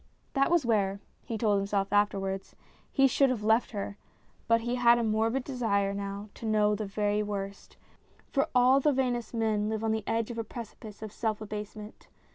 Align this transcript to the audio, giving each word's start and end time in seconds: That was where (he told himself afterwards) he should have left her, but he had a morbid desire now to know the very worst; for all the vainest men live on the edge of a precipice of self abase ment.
That 0.33 0.49
was 0.49 0.65
where 0.65 0.99
(he 1.21 1.37
told 1.37 1.59
himself 1.59 1.93
afterwards) 1.93 2.55
he 2.91 3.05
should 3.05 3.29
have 3.29 3.43
left 3.43 3.69
her, 3.69 3.99
but 4.47 4.61
he 4.61 4.73
had 4.73 4.97
a 4.97 5.03
morbid 5.03 5.43
desire 5.43 5.93
now 5.93 6.29
to 6.33 6.47
know 6.47 6.73
the 6.73 6.87
very 6.87 7.21
worst; 7.21 7.77
for 8.31 8.47
all 8.55 8.79
the 8.79 8.93
vainest 8.93 9.35
men 9.35 9.69
live 9.69 9.83
on 9.83 9.91
the 9.91 10.07
edge 10.07 10.31
of 10.31 10.39
a 10.39 10.43
precipice 10.43 11.03
of 11.03 11.11
self 11.11 11.39
abase 11.39 11.75
ment. 11.75 12.07